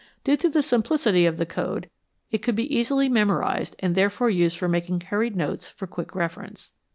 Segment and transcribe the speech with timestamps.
[0.23, 1.87] Due to the simplicity of the code,
[2.31, 6.73] it could be easily memorized and therefore used for making hurried notes for quick reference.